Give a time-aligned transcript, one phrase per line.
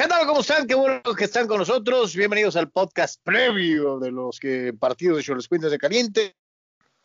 [0.00, 0.26] ¿Qué tal?
[0.26, 0.66] ¿Cómo están?
[0.66, 2.16] Qué bueno que están con nosotros.
[2.16, 4.40] Bienvenidos al podcast previo de los
[4.78, 6.36] partidos de Cuentas de Caliente.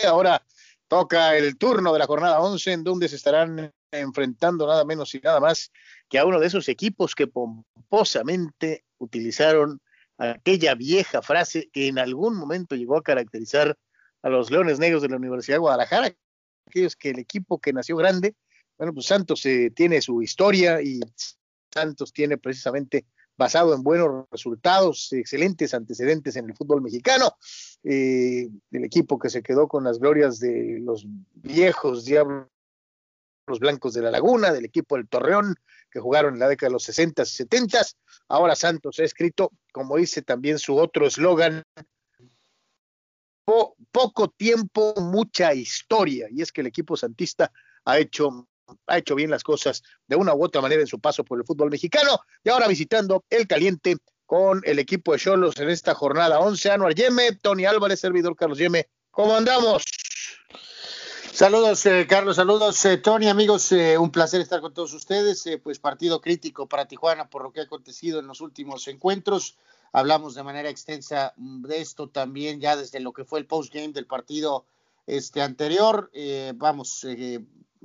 [0.07, 0.41] Ahora
[0.87, 5.19] toca el turno de la jornada 11 en donde se estarán enfrentando nada menos y
[5.19, 5.73] nada más
[6.07, 9.81] que a uno de esos equipos que pomposamente utilizaron
[10.17, 13.77] aquella vieja frase que en algún momento llegó a caracterizar
[14.21, 16.15] a los Leones Negros de la Universidad de Guadalajara,
[16.65, 18.35] aquellos que el equipo que nació grande,
[18.77, 21.01] bueno, pues Santos eh, tiene su historia y
[21.75, 23.05] Santos tiene precisamente
[23.37, 27.35] basado en buenos resultados, excelentes antecedentes en el fútbol mexicano.
[27.83, 32.47] Eh, el equipo que se quedó con las glorias de los viejos diablos
[33.59, 35.55] blancos de la Laguna, del equipo del Torreón,
[35.91, 37.81] que jugaron en la década de los 60 y 70.
[38.29, 41.63] Ahora Santos ha escrito, como dice también su otro eslogan,
[43.91, 46.27] poco tiempo, mucha historia.
[46.31, 47.51] Y es que el equipo santista
[47.83, 48.47] ha hecho
[48.87, 51.45] ha hecho bien las cosas de una u otra manera en su paso por el
[51.45, 56.39] fútbol mexicano y ahora visitando el caliente con el equipo de Cholos en esta jornada
[56.39, 56.71] 11.
[56.71, 58.89] Anuar Yeme, Tony Álvarez, servidor Carlos Yeme.
[59.11, 59.83] ¿Cómo andamos?
[61.31, 65.43] Saludos, eh, Carlos, saludos, eh, Tony, amigos, eh, un placer estar con todos ustedes.
[65.61, 69.57] pues partido crítico para Tijuana por lo que ha acontecido en los últimos encuentros.
[69.91, 74.07] Hablamos de manera extensa de esto también ya desde lo que fue el postgame del
[74.07, 74.65] partido
[75.07, 76.11] este anterior.
[76.55, 77.05] vamos,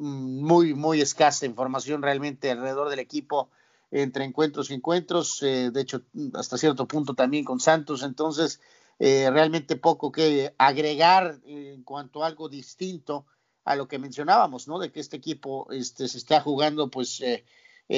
[0.00, 3.50] Mm, muy, muy escasa información realmente alrededor del equipo
[3.90, 8.60] entre encuentros y encuentros, eh, de hecho, hasta cierto punto también con Santos, entonces,
[8.98, 13.27] eh, realmente poco que agregar en cuanto a algo distinto
[13.64, 14.78] a lo que mencionábamos, ¿no?
[14.78, 17.44] De que este equipo este, se está jugando, pues, eh,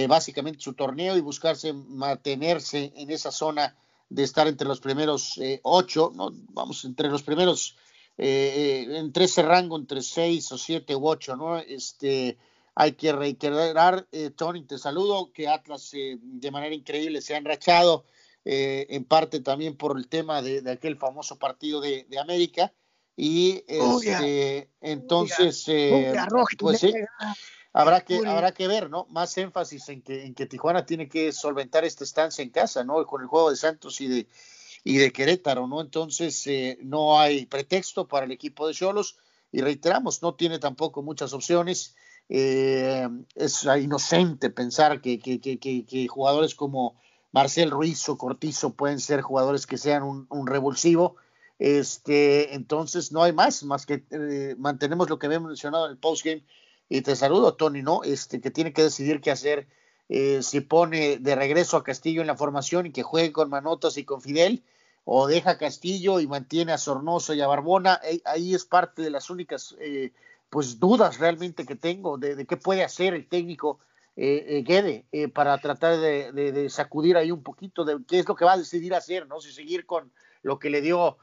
[0.09, 3.77] básicamente su torneo y buscarse mantenerse en esa zona
[4.09, 6.31] de estar entre los primeros ocho, ¿no?
[6.53, 7.77] Vamos, entre los primeros
[8.19, 11.59] eh, eh, entre ese rango, entre seis o siete u ocho, ¿no?
[11.59, 12.39] Este,
[12.75, 18.05] hay que reiterar, eh, Tony, te saludo, que Atlas de manera increíble se ha enrachado,
[18.45, 22.73] en parte también por el tema de, aquel famoso partido de, América.
[23.15, 25.65] Y este, entonces,
[26.59, 26.93] pues sí,
[27.73, 29.07] habrá que, habrá que ver, ¿no?
[29.11, 33.07] Más énfasis en que, en que Tijuana tiene que solventar esta estancia en casa, ¿no?
[33.07, 34.27] Con el juego de Santos y de,
[34.85, 35.81] y de Querétaro, ¿no?
[35.81, 39.17] Entonces eh, no hay pretexto para el equipo de Cholos
[39.53, 41.95] y reiteramos, no tiene tampoco muchas opciones.
[42.29, 47.01] Eh, es inocente pensar que, que, que, que, jugadores como
[47.31, 51.17] Marcel Ruiz o Cortizo pueden ser jugadores que sean un, revulsivo.
[51.59, 55.99] Este, entonces no hay más, más que eh, mantenemos lo que habíamos mencionado en el
[55.99, 56.45] postgame.
[56.89, 58.03] Y te saludo, Tony, ¿no?
[58.03, 59.69] Este, que tiene que decidir qué hacer
[60.09, 63.97] eh, si pone de regreso a Castillo en la formación y que juegue con Manotas
[63.97, 64.63] y con Fidel,
[65.05, 69.31] o deja Castillo y mantiene a Sornoso y a Barbona, ahí es parte de las
[69.31, 70.13] únicas eh,
[70.49, 73.81] pues dudas realmente que tengo de, qué puede hacer el técnico
[74.15, 78.45] eh, eh Guede para tratar de, sacudir ahí un poquito de qué es lo que
[78.45, 79.41] va a decidir hacer, ¿no?
[79.41, 80.13] Si seguir con
[80.43, 81.17] lo que le dio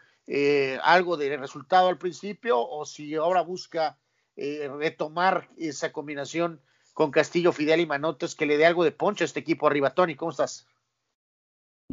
[0.83, 3.97] algo de resultado al principio o si ahora busca
[4.35, 6.59] retomar esa combinación
[6.99, 9.91] con Castillo, Fidel y Manotes que le dé algo de poncho a este equipo arriba.
[9.91, 10.67] Tony, ¿cómo estás?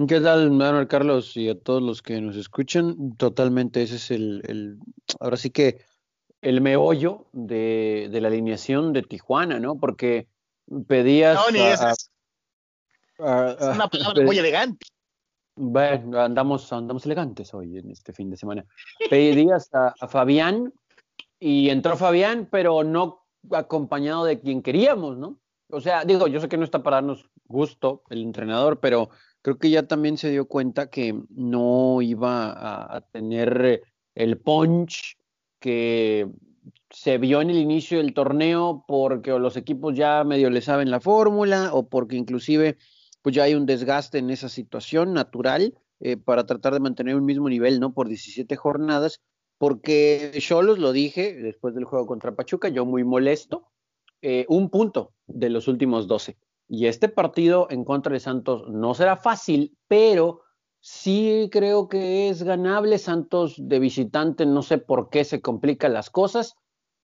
[0.09, 3.15] ¿Qué tal, Manuel Carlos y a todos los que nos escuchan?
[3.17, 4.79] Totalmente, ese es el, el
[5.21, 5.85] ahora sí que
[6.43, 9.77] el meollo de, de, la alineación de Tijuana, ¿no?
[9.77, 10.27] Porque
[10.89, 11.39] pedías.
[11.47, 12.11] Tony, es,
[13.21, 14.87] una palabra muy elegante.
[15.55, 18.65] Bueno, andamos, andamos elegantes hoy en este fin de semana.
[19.09, 20.75] Pedías a, a Fabián
[21.39, 25.39] y entró Fabián, pero no acompañado de quien queríamos, ¿no?
[25.71, 29.11] O sea, digo, yo sé que no está para darnos gusto el entrenador, pero
[29.43, 33.83] creo que ya también se dio cuenta que no iba a, tener
[34.15, 35.17] el punch
[35.61, 36.29] que
[36.91, 41.01] se vio en el inicio del torneo porque los equipos ya medio le saben la
[41.01, 42.77] fórmula o porque inclusive
[43.23, 47.25] pues ya hay un desgaste en esa situación natural eh, para tratar de mantener un
[47.25, 47.93] mismo nivel, ¿no?
[47.93, 49.21] Por 17 jornadas
[49.59, 53.69] porque yo los lo dije después del juego contra Pachuca, yo muy molesto,
[54.23, 56.37] eh, un punto de los últimos 12.
[56.69, 60.43] Y este partido en contra de Santos no será fácil, pero
[60.81, 62.99] sí creo que es ganable.
[62.99, 66.57] Santos de visitante, no sé por qué se complican las cosas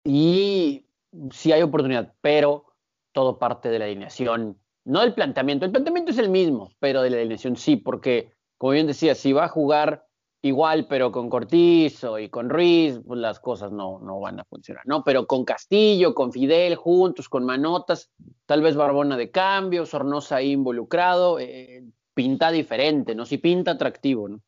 [0.04, 0.86] y
[1.30, 2.64] sí hay oportunidad, pero
[3.12, 5.64] todo parte de la alineación, no del planteamiento.
[5.64, 9.32] El planteamiento es el mismo, pero de la alineación sí, porque como bien decía, si
[9.32, 10.06] va a jugar
[10.42, 14.82] igual, pero con Cortizo y con Ruiz, pues las cosas no, no van a funcionar,
[14.86, 15.02] ¿no?
[15.04, 18.10] Pero con Castillo, con Fidel juntos, con Manotas,
[18.46, 23.24] tal vez Barbona de cambio, Sornosa ahí involucrado, eh, pinta diferente, ¿no?
[23.24, 24.40] Si pinta atractivo, ¿no?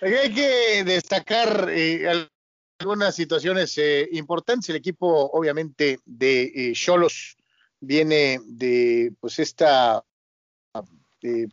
[0.00, 2.28] Hay que destacar eh,
[2.80, 4.68] algunas situaciones eh, importantes.
[4.68, 7.36] El equipo, obviamente, de Cholos
[7.78, 10.02] viene de pues esta
[11.22, 11.46] eh,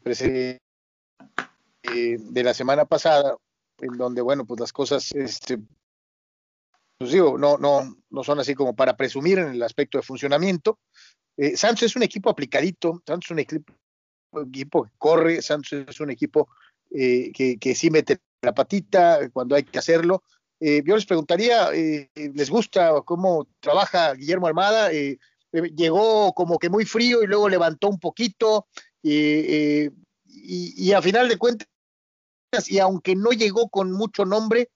[1.96, 3.38] eh, de la semana pasada,
[3.80, 5.60] en donde, bueno, pues las cosas, este,
[6.98, 10.80] pues digo, no, no, no son así como para presumir en el aspecto de funcionamiento.
[11.38, 13.74] Eh, Santos es un equipo aplicadito, Santos es un equipo,
[14.46, 16.50] equipo que corre, Santos es un equipo
[16.92, 20.24] eh, que, que, sí mete la patita cuando hay que hacerlo.
[20.62, 24.92] Yo les preguntaría, ¿les gusta cómo trabaja Guillermo Armada?
[25.52, 28.68] llegó como que muy frío y luego levantó un poquito
[29.02, 29.90] y,
[30.50, 31.68] y, a final de cuentas,
[32.68, 34.70] y aunque no llegó con mucho nombre,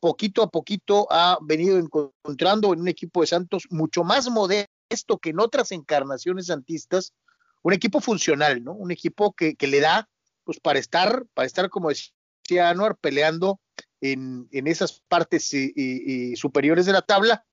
[0.00, 5.30] poquito a poquito ha venido encontrando en un equipo de Santos mucho más modesto que
[5.30, 7.12] en otras encarnaciones santistas,
[7.62, 8.72] un equipo funcional, ¿no?
[8.72, 10.08] Un equipo que, que le da
[10.44, 13.60] pues para estar, para estar, como decía Anuar, peleando
[14.00, 17.44] en, en esas partes y, superiores de la tabla,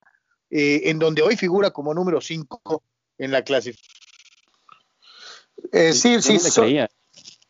[0.50, 2.84] eh, en donde hoy figura como número 5
[3.18, 3.94] en la clasificación.
[5.74, 6.80] Eh, sí, sí, sí,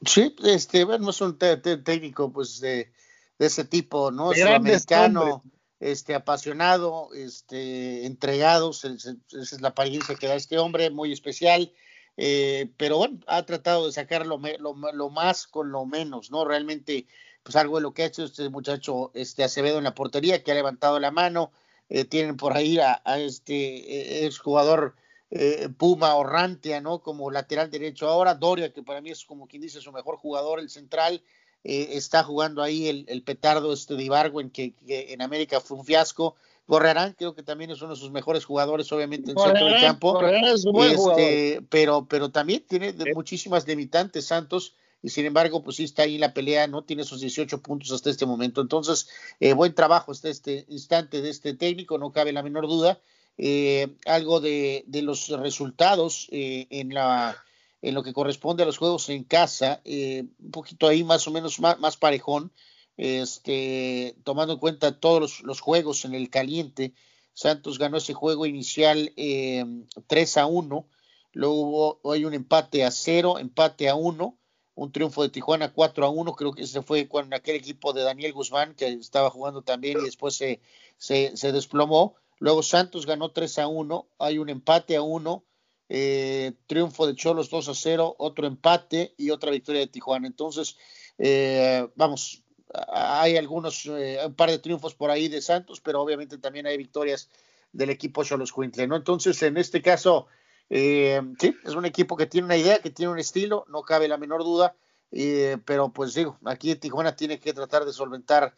[0.01, 2.91] este, bueno, es un técnico pues de,
[3.39, 4.31] de, ese tipo, ¿no?
[4.31, 5.43] Es americano,
[5.79, 8.89] este, apasionado, este, entregado, esa
[9.31, 11.71] es la apariencia que da este hombre, muy especial.
[12.17, 16.45] Eh, pero bueno, ha tratado de sacar lo, lo, más con lo menos, ¿no?
[16.45, 17.07] Realmente,
[17.43, 20.51] pues algo de lo que ha hecho este muchacho este Acevedo en la portería, que
[20.51, 21.51] ha levantado la mano,
[21.89, 24.95] eh, tienen por ahí a, este eh, jugador
[25.29, 26.99] eh, Puma Orrantia, ¿no?
[26.99, 30.59] Como lateral derecho ahora, Doria, que para mí es como quien dice su mejor jugador,
[30.59, 31.21] el central,
[31.63, 36.35] está jugando ahí el, petardo este de Ibargo, en que, en América fue un fiasco,
[36.65, 40.21] Gorrerán creo que también es uno de sus mejores jugadores, obviamente en centro del campo.
[40.21, 46.15] Este, pero, pero también tiene muchísimas limitantes Santos y sin embargo, pues sí está ahí
[46.15, 48.61] en la pelea, no tiene esos 18 puntos hasta este momento.
[48.61, 49.07] Entonces,
[49.39, 52.99] eh, buen trabajo hasta este instante de este técnico, no cabe la menor duda.
[53.37, 57.37] Eh, algo de, de, los resultados eh, en la
[57.81, 61.59] en lo que corresponde a los juegos en casa, un poquito ahí más o menos
[61.59, 62.51] más, parejón
[62.97, 66.93] este, tomando en cuenta todos los, juegos en el caliente,
[67.33, 69.63] Santos ganó ese juego inicial eh,
[70.07, 70.87] 3 a 1,
[71.33, 71.55] luego
[72.01, 74.37] hubo, hay un empate a 0, empate a 1,
[74.73, 78.01] un triunfo de Tijuana 4 a 1, creo que ese fue con aquel equipo de
[78.01, 80.61] Daniel Guzmán que estaba jugando también y después se,
[80.97, 82.15] se desplomó.
[82.39, 85.43] Luego Santos ganó 3 a 1, hay un empate a 1,
[85.89, 90.27] eh, triunfo de Cholos 2 a 0, otro empate y otra victoria de Tijuana.
[90.27, 90.77] Entonces,
[91.17, 92.43] eh, vamos,
[92.89, 96.77] hay algunos, eh, un par de triunfos por ahí de Santos, pero obviamente también hay
[96.77, 97.29] victorias
[97.71, 98.95] del equipo Cholos Quintle, ¿no?
[98.95, 100.27] Entonces, en este caso,
[100.69, 104.07] eh, sí, es un equipo que tiene una idea, que tiene un estilo, no cabe
[104.07, 104.75] la menor duda,
[105.11, 108.53] eh, pero pues digo, aquí Tijuana tiene que tratar de solventar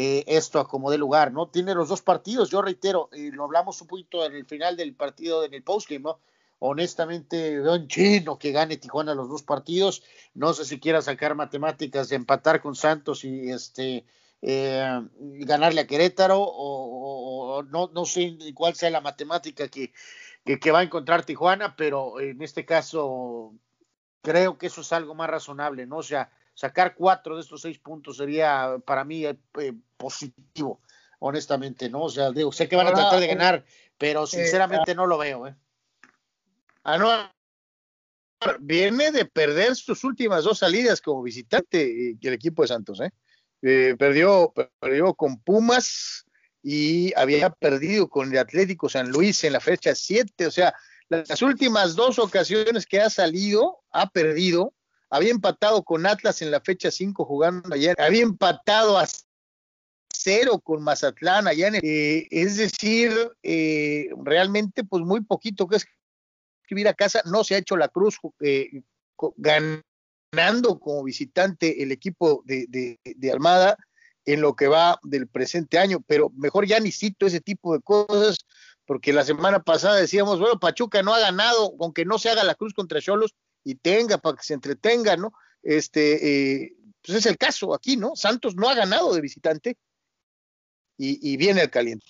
[0.00, 1.48] esto a como de lugar, ¿no?
[1.48, 4.94] Tiene los dos partidos, yo reitero, y lo hablamos un poquito en el final del
[4.94, 6.20] partido, en el postgame, ¿no?
[6.60, 10.02] honestamente veo en chino que gane Tijuana los dos partidos.
[10.34, 14.04] No sé si quiera sacar matemáticas de empatar con Santos y este
[14.42, 19.92] eh, ganarle a Querétaro o, no, no sé cuál sea la matemática que,
[20.44, 23.54] que, va a encontrar Tijuana, pero en este caso
[24.22, 25.98] creo que eso es algo más razonable, ¿no?
[25.98, 29.36] O sea, sacar cuatro de estos seis puntos sería para mí eh,
[29.96, 30.80] positivo,
[31.20, 32.02] honestamente, ¿no?
[32.02, 33.64] O sea, digo, sé que van a tratar de eh, ganar,
[33.96, 35.54] pero sinceramente no lo veo, ¿eh?
[36.82, 37.32] Anuar
[38.58, 43.12] viene de perder sus últimas dos salidas como visitante el equipo de Santos, ¿eh?
[43.62, 43.94] ¿eh?
[43.96, 46.24] perdió, perdió con Pumas
[46.60, 50.74] y había perdido con el Atlético San Luis en la fecha 7, o sea,
[51.08, 54.74] las últimas dos ocasiones que ha salido, ha perdido,
[55.10, 59.06] había empatado con Atlas en la fecha 5 jugando ayer, había empatado a
[60.12, 63.12] cero con Mazatlán allá en el, eh, es decir,
[63.42, 65.86] eh, realmente pues muy poquito que es
[66.62, 68.82] escribir a casa, no se ha hecho la cruz eh,
[69.36, 73.76] ganando como visitante el equipo de, de, de, Armada
[74.26, 77.80] en lo que va del presente año, pero mejor ya ni cito ese tipo de
[77.80, 78.38] cosas,
[78.84, 82.54] porque la semana pasada decíamos, bueno, Pachuca no ha ganado, aunque no se haga la
[82.54, 83.34] cruz contra Cholos
[83.64, 85.32] y tenga para que se entretenga, ¿no?
[85.62, 88.16] Este, eh, pues es el caso aquí, ¿no?
[88.16, 89.76] Santos no ha ganado de visitante
[90.96, 92.06] y, y viene el caliente.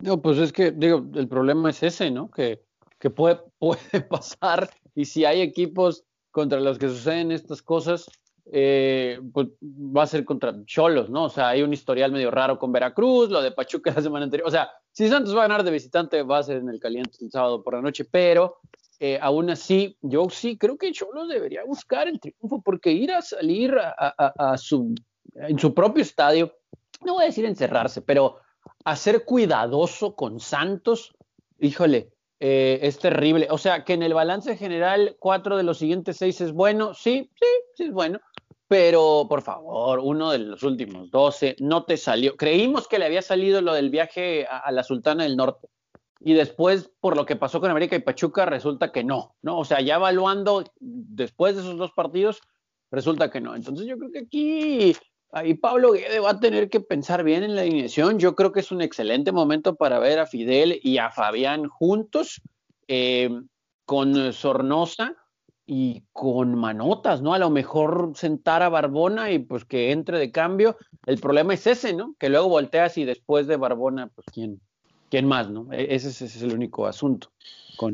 [0.00, 2.30] No, pues es que, digo, el problema es ese, ¿no?
[2.30, 2.62] Que
[3.04, 8.06] que puede, puede pasar y si hay equipos contra los que suceden estas cosas,
[8.50, 11.24] eh, pues va a ser contra Cholos, ¿no?
[11.24, 14.48] O sea, hay un historial medio raro con Veracruz, lo de Pachuca la semana anterior.
[14.48, 17.18] O sea, si Santos va a ganar de visitante, va a ser en el caliente
[17.20, 18.58] el sábado por la noche, pero
[19.06, 23.20] eh, aún así, yo sí creo que Cholos debería buscar el triunfo, porque ir a
[23.20, 24.94] salir a, su,
[25.34, 26.54] en su propio estadio,
[27.04, 28.38] no voy a decir encerrarse, pero
[28.82, 31.12] a ser cuidadoso con Santos,
[31.58, 33.46] híjole, eh, es terrible.
[33.50, 36.94] O sea, que en el balance general, cuatro de los siguientes seis es bueno.
[36.94, 38.20] Sí, sí, sí es bueno.
[38.68, 42.36] Pero, por favor, uno de los últimos doce no te salió.
[42.36, 45.68] Creímos que le había salido lo del viaje a, la Sultana del Norte.
[46.26, 49.58] Y después, por lo que pasó con América y Pachuca, resulta que no, ¿no?
[49.58, 52.40] O sea, ya evaluando después de esos dos partidos,
[52.90, 53.54] resulta que no.
[53.54, 54.96] Entonces yo creo que aquí
[55.32, 58.18] ahí Pablo Guede va a tener que pensar bien en la alineación.
[58.18, 62.40] Yo creo que es un excelente momento para ver a Fidel y a Fabián juntos,
[62.88, 63.28] eh,
[63.84, 65.16] con Sornosa
[65.66, 67.34] y con Manotas, ¿no?
[67.34, 70.78] A lo mejor sentar a Barbona y pues que entre de cambio.
[71.04, 72.14] El problema es ese, ¿no?
[72.18, 74.62] Que luego volteas y después de Barbona, pues quién,
[75.14, 75.72] quién más, ¿no?
[75.72, 77.30] E-, ese, es el único asunto.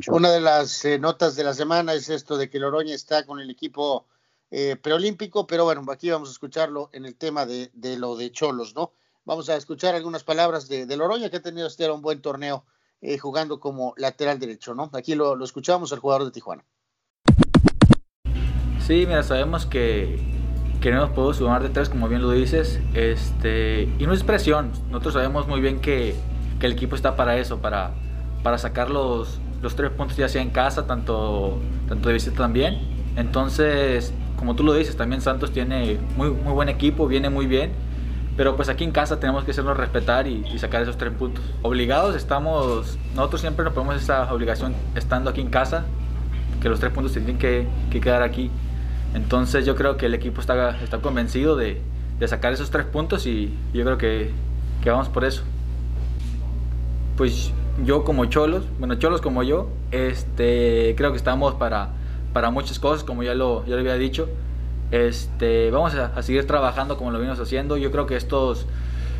[0.08, 3.40] Una de las eh, notas de la semana es esto de que Loroña está con
[3.40, 4.06] el equipo
[4.50, 8.74] eh, preolímpico, pero bueno, aquí vamos a escucharlo en el tema de, lo de Cholos,
[8.74, 8.92] ¿no?
[9.26, 12.64] Vamos a escuchar algunas palabras de, de Loroña, que ha tenido este un buen torneo
[13.02, 14.88] eh, jugando como lateral derecho, ¿no?
[14.94, 16.64] Aquí lo, lo escuchamos al jugador de Tijuana.
[18.86, 20.18] Sí, mira, sabemos que,
[20.80, 24.24] que no nos podemos sumar de tres, como bien lo dices, este, y no es
[24.24, 26.14] presión, nosotros sabemos muy bien que,
[26.60, 27.90] que el equipo está para eso, para,
[28.44, 32.78] para sacar los, los tres puntos ya sea en casa, tanto, tanto de visita también,
[33.16, 37.72] entonces como tú lo dices, también Santos tiene muy, muy buen equipo, viene muy bien.
[38.38, 41.44] Pero pues aquí en casa tenemos que hacernos respetar y, sacar esos tres puntos.
[41.60, 45.84] Obligados estamos, nosotros siempre nos ponemos esa obligación estando aquí en casa,
[46.62, 48.50] que los tres puntos tienen que, quedar aquí.
[49.12, 51.82] Entonces yo creo que el equipo está, está convencido de,
[52.18, 54.30] de sacar esos tres puntos y yo creo que,
[54.82, 55.42] que, vamos por eso.
[57.20, 57.52] Pues
[57.84, 61.90] yo como Cholos, bueno Cholos como yo, este, creo que estamos para
[62.32, 64.26] para muchas cosas, como ya lo, ya lo había dicho.
[64.90, 67.76] Este, vamos a, seguir trabajando como lo venimos haciendo.
[67.76, 68.64] Yo creo que estos,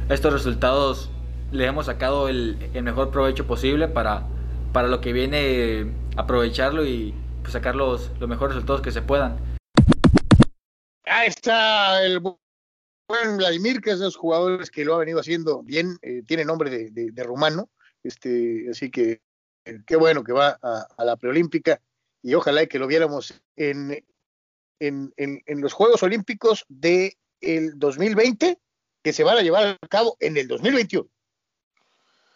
[0.09, 1.11] estos resultados
[1.53, 4.27] le hemos sacado el, mejor provecho posible para,
[4.73, 9.37] para lo que viene aprovecharlo y pues, sacar los, los mejores resultados que se puedan.
[11.05, 12.21] Ahí está el
[13.11, 16.47] buen Vladimir, que es de los jugadores que lo ha venido haciendo bien, eh, tiene
[16.47, 17.69] nombre de, rumano,
[18.03, 19.21] este, así que
[19.87, 21.81] qué bueno que va a, a la preolímpica
[22.23, 24.05] y ojalá que lo viéramos en,
[24.79, 28.59] en, en, los Juegos Olímpicos del el 2020,
[29.03, 31.09] que se van a llevar a cabo en el 2021.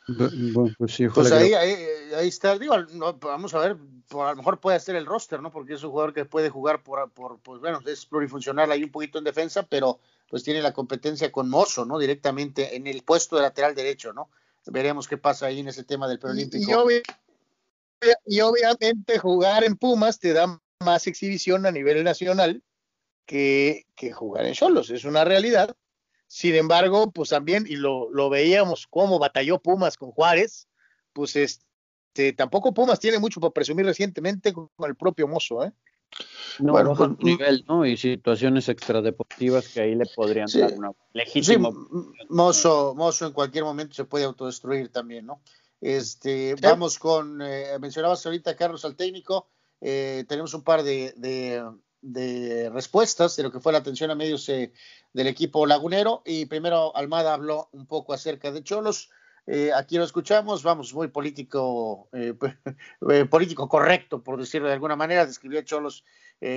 [0.06, 2.74] Bueno, pues, sí, pues ahí, ahí, está, digo,
[3.20, 5.50] vamos a ver, por, a lo mejor puede hacer el roster, ¿no?
[5.50, 8.90] Porque es un jugador que puede jugar por, por, pues bueno, es plurifuncional ahí un
[8.90, 11.98] poquito en defensa, pero pues tiene la competencia con Mozo, ¿no?
[11.98, 14.28] Directamente en el puesto de lateral derecho, ¿no?
[14.66, 16.86] Veremos qué pasa ahí en ese tema del preolímpico
[18.26, 22.62] y obviamente jugar en Pumas te da más exhibición a nivel nacional
[23.26, 25.74] que, que jugar en Cholos, es una realidad.
[26.26, 30.68] Sin embargo, pues también, y lo, lo veíamos cómo batalló Pumas con Juárez,
[31.12, 35.72] pues este, tampoco Pumas tiene mucho para presumir recientemente con el propio Mozo, ¿eh?
[36.60, 37.84] No, bueno, pues, nivel, ¿no?
[37.84, 41.70] Y situaciones extradeportivas que ahí le podrían dar una legítima.
[42.28, 45.40] Mozo, Mozo en cualquier momento se puede autodestruir también, ¿no?
[45.80, 49.48] Este, Vamos con, eh, mencionabas ahorita Carlos al técnico,
[49.80, 51.12] eh, tenemos un par de,
[52.00, 54.72] de, respuestas de lo que fue la atención a medios eh,
[55.12, 59.10] del equipo lagunero y primero Almada habló un poco acerca de Cholos.
[59.74, 62.08] Aquí lo escuchamos, vamos, muy político,
[63.30, 66.04] político correcto, por decirlo de alguna manera, describió a Cholos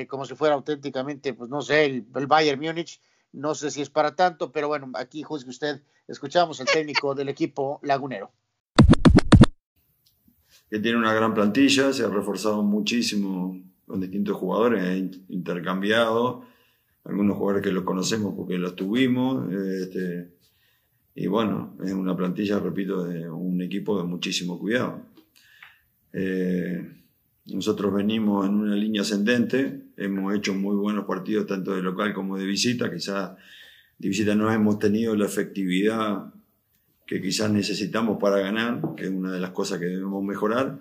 [0.08, 3.02] como si fuera auténticamente, pues no sé, el, el Bayern Múnich,
[3.34, 7.30] no sé si es para tanto, pero bueno, aquí juzgue usted, escuchamos al técnico del
[7.30, 8.32] equipo lagunero.
[10.70, 14.96] Que tiene una gran plantilla, se ha reforzado muchísimo con distintos jugadores, ha
[15.32, 16.44] intercambiado,
[17.06, 20.37] algunos jugadores que los conocemos porque los tuvimos, este,
[21.20, 25.02] y bueno, es una plantilla, repito, de un equipo de muchísimo cuidado.
[26.14, 26.88] Eh,
[27.48, 32.38] nosotros venimos en una línea ascendente, hemos hecho muy buenos partidos tanto de local como
[32.38, 33.32] de visita, quizás
[33.98, 36.32] de visita no hemos tenido la efectividad
[37.08, 40.78] que quizás necesitamos para ganar, que es una de las cosas que debemos mejorar,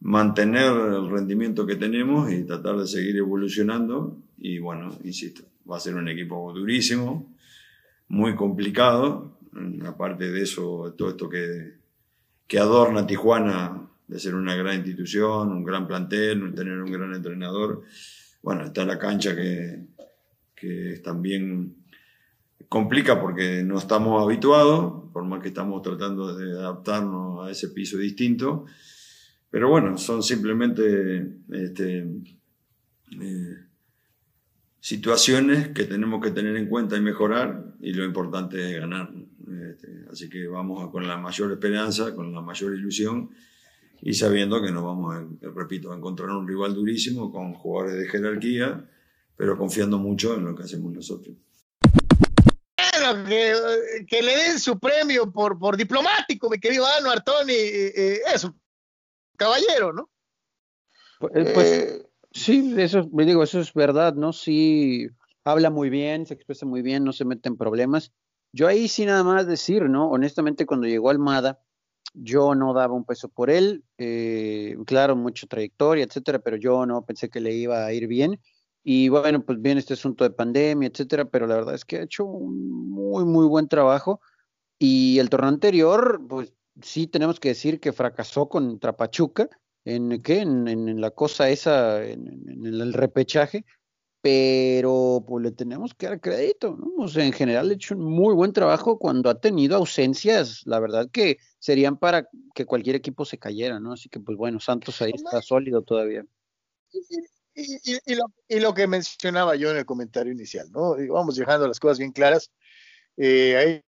[0.00, 4.16] mantener el rendimiento que tenemos y tratar de seguir evolucionando.
[4.38, 7.30] Y bueno, insisto, va a ser un equipo durísimo,
[8.08, 9.37] muy complicado.
[9.86, 11.74] Aparte de eso, todo esto que,
[12.46, 17.82] que adorna Tijuana de ser una gran institución, un gran plantel, tener un gran entrenador.
[18.42, 19.86] Bueno, está la cancha que,
[20.54, 21.76] que también
[22.68, 27.98] complica porque no estamos habituados, por más que estamos tratando de adaptarnos a ese piso
[27.98, 28.66] distinto.
[29.50, 32.06] Pero bueno, son simplemente este,
[33.20, 33.56] eh,
[34.80, 39.10] situaciones que tenemos que tener en cuenta y mejorar y lo importante es ganar.
[39.70, 43.30] Este, así que vamos con la mayor esperanza, con la mayor ilusión
[44.00, 48.08] y sabiendo que nos vamos, a, repito, a encontrar un rival durísimo con jugadores de
[48.08, 48.88] jerarquía,
[49.36, 51.36] pero confiando mucho en lo que hacemos nosotros.
[53.26, 58.54] que, le den su premio por, por diplomático, mi querido Ano Artoni, eso,
[59.36, 60.10] caballero, ¿no?
[61.18, 64.32] Pues, eh, pues sí, eso, me digo, eso es verdad, ¿no?
[64.32, 65.08] Sí,
[65.44, 68.12] habla muy bien, se expresa muy bien, no se mete en problemas.
[68.52, 70.08] Yo ahí sí nada más decir, ¿no?
[70.10, 71.60] Honestamente, cuando llegó Almada,
[72.14, 77.04] yo no daba un peso por él, eh, claro, mucha trayectoria, etcétera, pero yo no
[77.04, 78.40] pensé que le iba a ir bien.
[78.82, 82.02] Y bueno, pues viene este asunto de pandemia, etcétera, pero la verdad es que ha
[82.02, 84.20] hecho un muy, muy buen trabajo.
[84.78, 89.48] Y el torneo anterior, pues sí tenemos que decir que fracasó contra Pachuca,
[89.84, 93.64] en qué, en, la cosa esa, en, el repechaje,
[94.20, 97.04] pero pues le tenemos que dar crédito, ¿no?
[97.04, 100.80] O sea, en general ha hecho un muy buen trabajo cuando ha tenido ausencias, la
[100.80, 103.92] verdad que serían para que cualquier equipo se cayera, ¿no?
[103.92, 106.24] Así que pues bueno, Santos ahí está sólido todavía.
[107.54, 110.96] Y, lo, que mencionaba yo en el comentario inicial, ¿no?
[111.12, 112.52] Vamos dejando las cosas bien claras.
[113.16, 113.82] Eh, ahí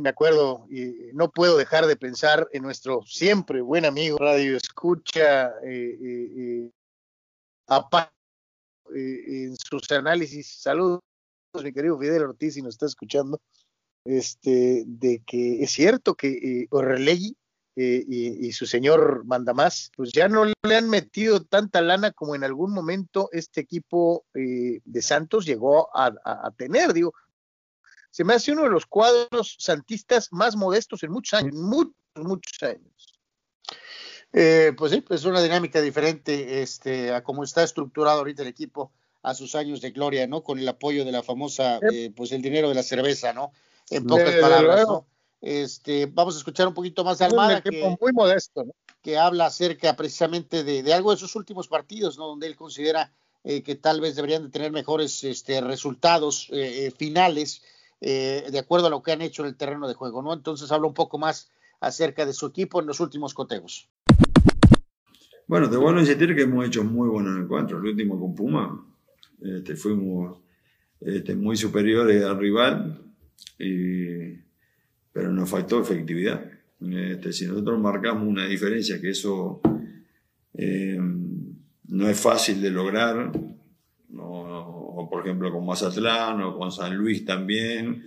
[0.00, 5.52] me acuerdo y no puedo dejar de pensar en nuestro siempre buen amigo Radio Escucha,
[5.62, 6.70] eh, eh,
[8.94, 10.60] en sus análisis.
[10.60, 11.00] Saludos,
[11.62, 13.40] mi querido Fidel Ortiz, si nos está escuchando.
[14.04, 16.68] Este, de que es cierto que eh,
[17.74, 22.44] eh, y, su señor Mandamás, pues ya no le han metido tanta lana como en
[22.44, 27.14] algún momento este equipo eh, de Santos llegó a, tener, digo.
[28.10, 32.62] Se me hace uno de los cuadros santistas más modestos en muchos años, muchos, muchos
[32.62, 33.11] años.
[34.32, 38.48] Eh, pues sí, pues es una dinámica diferente este, a cómo está estructurado ahorita el
[38.48, 38.90] equipo
[39.22, 40.42] a sus años de gloria, ¿no?
[40.42, 41.78] Con el apoyo de la famosa,
[42.16, 43.52] pues el dinero de la cerveza, ¿no?
[43.90, 45.06] En pocas palabras, ¿no?
[45.42, 47.60] Este, vamos a escuchar un poquito más de Almada.
[47.60, 48.64] que, muy modesto,
[49.02, 52.28] que habla acerca precisamente de, algo de sus últimos partidos, ¿no?
[52.28, 53.12] donde él considera
[53.42, 57.62] eh, que tal vez deberían de tener mejores este, resultados eh, eh, finales
[58.00, 60.22] de acuerdo a lo que han hecho en el terreno de juego.
[60.22, 60.32] ¿no?
[60.32, 63.88] Entonces habla un poco más acerca de su equipo en los últimos cotejos.
[65.52, 67.82] Bueno, te bueno insistir que hemos hecho muy buenos encuentros.
[67.82, 68.86] El último con Puma
[69.38, 70.38] este, fuimos
[70.98, 73.02] este, muy superiores al rival
[75.12, 76.42] pero nos faltó efectividad.
[76.80, 79.60] Este, si nosotros marcamos una diferencia, que eso
[80.54, 83.30] eh, no es fácil de lograr,
[84.16, 88.02] o por ejemplo con Mazatlán o con San Luis también,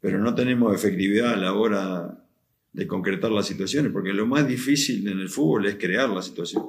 [0.00, 2.23] pero no tenemos efectividad a la hora
[2.74, 6.64] de concretar las situaciones, porque lo más difícil en el fútbol es crear la situación.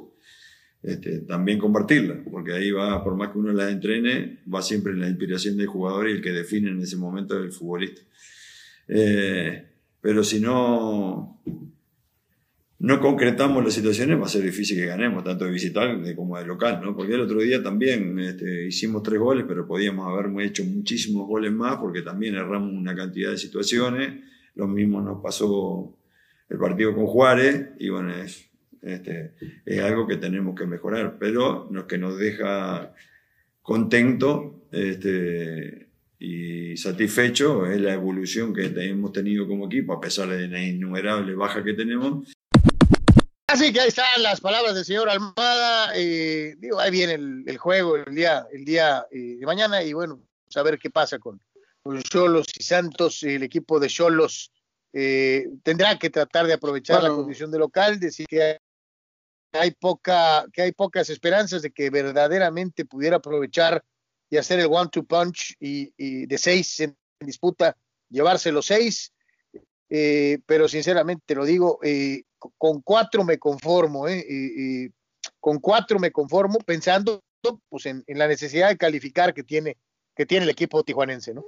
[0.82, 5.00] Este, también compartirla, porque ahí va, por más que uno la entrene, va siempre en
[5.00, 8.02] la inspiración del jugador y el que define en ese momento es el futbolista.
[8.88, 9.66] Eh,
[10.00, 11.42] pero si no,
[12.78, 16.46] no concretamos las situaciones, va a ser difícil que ganemos, tanto de visitar como de
[16.46, 16.96] local, ¿no?
[16.96, 21.52] Porque el otro día también este, hicimos tres goles, pero podíamos haber hecho muchísimos goles
[21.52, 24.35] más porque también erramos una cantidad de situaciones.
[24.56, 25.98] Lo mismo nos pasó
[26.50, 28.50] el partido con Juárez y bueno, es,
[28.82, 29.34] este,
[29.66, 32.94] es algo que tenemos que mejorar, pero lo que nos deja
[33.62, 35.90] contento este,
[36.20, 41.36] y satisfecho es la evolución que hemos tenido como equipo, a pesar de la innumerable
[41.36, 42.32] baja que tenemos.
[43.48, 45.92] Así que ahí están las palabras del señor Almada.
[45.96, 50.20] Eh, digo, ahí viene el, juego el día, el día eh, de mañana y bueno,
[50.48, 51.40] saber qué pasa con,
[51.86, 53.22] con Cholos y Santos.
[53.22, 54.52] El equipo de Cholos
[54.92, 58.58] eh, tendrá que tratar de aprovechar la condición de local, decir que
[59.54, 63.84] hay, poca, que hay pocas esperanzas de que verdaderamente pudiera aprovechar
[64.32, 67.78] y hacer el one-two punch y, de seis en, disputa,
[68.10, 69.14] llevarse los seis.
[69.88, 74.90] Eh, pero sinceramente lo digo, eh, con cuatro me conformo, eh,
[75.40, 77.24] con cuatro me conformo pensando
[77.70, 79.78] pues, en, la necesidad de calificar que tiene,
[80.16, 81.46] que tiene el equipo tijuanense, ¿no?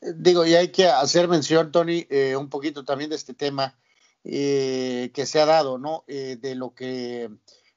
[0.00, 2.06] Digo, y hay que hacer mención, Tony,
[2.36, 3.78] un poquito también de este tema
[4.22, 6.04] que se ha dado, ¿no?
[6.06, 7.30] de lo que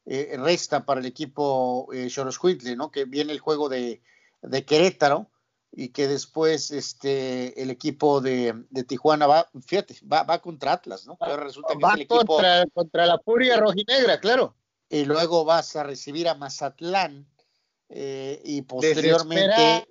[0.05, 2.09] resta para el equipo eh,
[2.75, 2.91] ¿no?
[2.91, 4.01] Que viene el juego de,
[4.41, 5.29] de Querétaro
[5.71, 11.17] y que después este el equipo de, Tijuana va, fíjate, va, va contra Atlas, ¿no?
[11.17, 12.25] Pero resulta que el equipo
[12.73, 14.55] contra, la Furia Rojinegra, claro.
[14.89, 17.25] Y luego vas a recibir a Mazatlán
[17.87, 19.87] eh, y posteriormente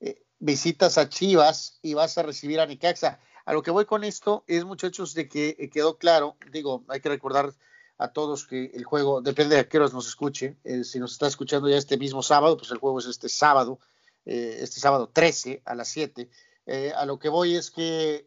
[0.00, 3.20] eh, visitas a Chivas y vas a recibir a Nicaxa.
[3.44, 7.00] A lo que voy con esto es, muchachos, de que eh, quedó claro, digo, hay
[7.00, 7.54] que recordar
[7.96, 11.12] a todos que el juego, depende de a qué horas nos escuche, eh, si nos
[11.12, 13.78] está escuchando ya este mismo sábado, pues el juego es este sábado,
[14.26, 16.28] eh, este sábado 13 a las 7.
[16.66, 18.26] Eh, a lo que voy es que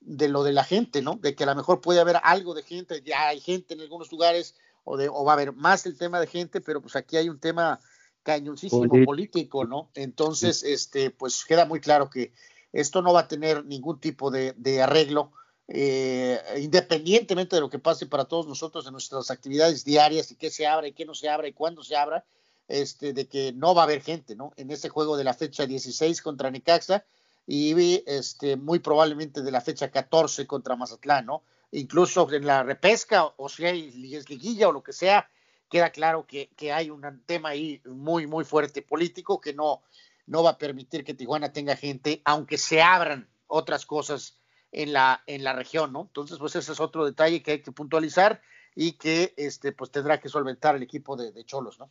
[0.00, 1.16] de lo de la gente, ¿no?
[1.16, 4.12] De que a lo mejor puede haber algo de gente, ya hay gente en algunos
[4.12, 4.54] lugares,
[4.84, 7.28] o, de, o va a haber más el tema de gente, pero pues aquí hay
[7.28, 7.80] un tema
[8.24, 9.90] cañoncísimo político, ¿no?
[9.94, 12.32] Entonces, este, pues queda muy claro que
[12.72, 15.30] esto no va a tener ningún tipo de, arreglo,
[15.68, 20.50] eh, independientemente de lo que pase para todos nosotros en nuestras actividades diarias y qué
[20.50, 22.24] se abra y qué no se abra y cuándo se abra,
[22.66, 24.52] este, de que no va a haber gente, ¿no?
[24.56, 27.04] En ese juego de la fecha 16 contra Necaxa
[27.46, 31.42] y este, muy probablemente de la fecha 14 contra Mazatlán, ¿no?
[31.72, 35.28] Incluso en la repesca, o si hay liguilla o lo que sea,
[35.74, 39.82] queda claro que, hay un tema ahí muy, muy fuerte político que no,
[40.24, 44.38] no va a permitir que Tijuana tenga gente, aunque se abran otras cosas
[44.70, 46.02] en la, en la región, ¿no?
[46.02, 48.40] Entonces, pues ese es otro detalle que hay que puntualizar
[48.76, 51.90] y que este, pues tendrá que solventar el equipo de, Cholos, ¿no?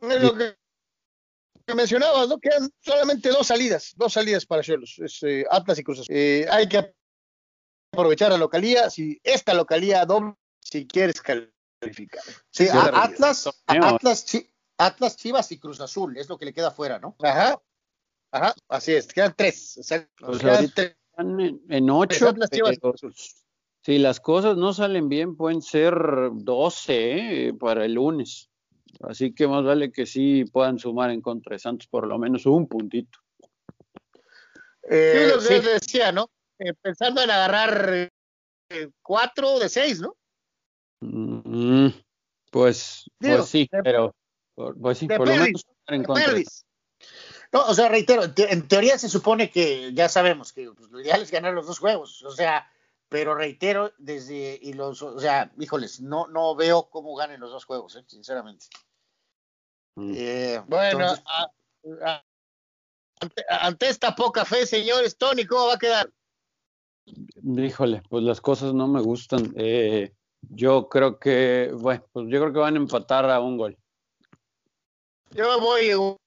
[0.00, 0.56] lo que,
[1.72, 2.40] mencionabas, ¿no?
[2.40, 6.68] Quedan solamente dos salidas, dos salidas para Cholos, es, eh, Atlas y Cruz eh, hay
[6.68, 6.92] que
[7.92, 11.22] aprovechar la localía, si esta localía doble, si quieres
[11.78, 12.22] calificar.
[12.50, 14.26] Sí, Atlas, Atlas,
[14.78, 17.16] Atlas, Chivas y Cruz Azul, es lo que le queda fuera, ¿no?
[17.22, 17.60] Ajá,
[18.30, 19.80] ajá, así es, quedan tres.
[21.18, 22.34] En, ocho,
[23.82, 25.94] si las cosas no salen bien, pueden ser
[26.32, 27.54] doce ¿eh?
[27.54, 28.50] para el lunes.
[29.00, 32.46] Así que más vale que sí puedan sumar en contra de Santos por lo menos
[32.46, 33.18] un puntito.
[34.88, 36.30] Eh, sí, lo que decía, ¿no?
[36.58, 38.10] Eh, pensando en agarrar
[38.70, 40.16] eh, cuatro de seis, ¿no?
[41.00, 41.88] Mm,
[42.50, 44.14] pues, pues sí, pero
[44.80, 46.32] pues sí, por lo menos en contra.
[47.52, 51.22] No, o sea, reitero, en teoría se supone que ya sabemos que pues, lo ideal
[51.22, 52.70] es ganar los dos juegos, o sea,
[53.08, 57.64] pero reitero desde y los, o sea, híjoles, no no veo cómo ganen los dos
[57.64, 58.04] juegos, ¿eh?
[58.06, 58.66] sinceramente.
[59.96, 60.12] Mm.
[60.16, 61.14] Eh, bueno,
[63.48, 66.10] ante, esta poca fe, señores, Tony, ¿cómo va a quedar?
[67.42, 69.54] Híjole, pues las cosas no me gustan.
[69.56, 70.12] Eh,
[70.50, 73.76] yo creo que, bueno, pues yo creo que van a empatar a un gol.
[75.30, 76.18] Yo voy igual,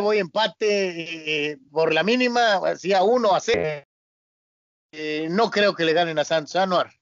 [0.00, 3.86] voy empate eh, por la mínima, así a uno, a cero.
[4.92, 6.92] Eh, no creo que le ganen a Santos Anuar.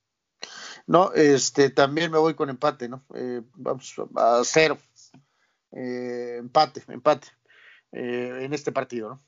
[0.86, 3.04] No, este, también me voy con empate, ¿no?
[3.14, 4.78] Eh, vamos a cero.
[5.70, 7.28] empate, empate
[7.92, 9.20] en este partido, ¿no?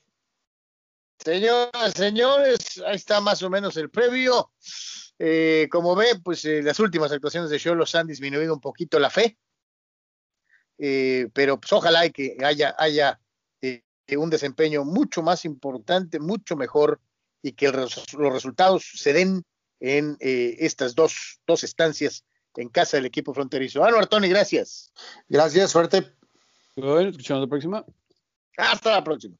[1.23, 4.51] Señoras, señores, ahí está más o menos el previo.
[5.69, 9.37] Como ve, pues las últimas actuaciones de Cholos han disminuido un poquito la fe.
[10.77, 13.19] pero pues ojalá que haya, haya
[14.15, 16.99] un desempeño mucho más importante, mucho mejor
[17.41, 19.43] y que los resultados se den
[19.79, 22.23] en eh, estas dos, dos estancias
[22.55, 23.83] en casa del equipo fronterizo.
[23.83, 24.91] Anuar Tony, gracias.
[25.27, 26.11] Gracias, suerte.
[26.75, 27.85] Bueno, escuchamos la próxima.
[28.57, 29.35] Hasta la próxima.